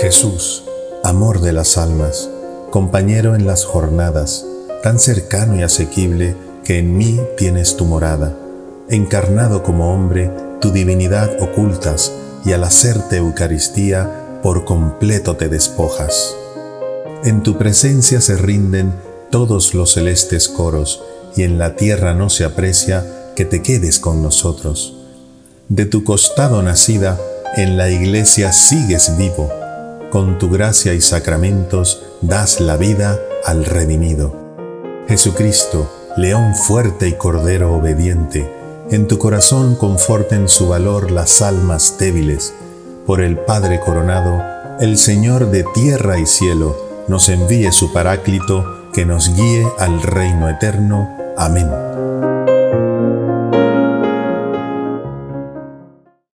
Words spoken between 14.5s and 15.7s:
completo te